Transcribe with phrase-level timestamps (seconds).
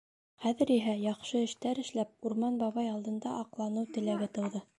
[0.43, 4.65] Хәҙер иһә, яҡшы эштәр эшләп, Урман бабай алдында аҡланыу теләге тыуҙы.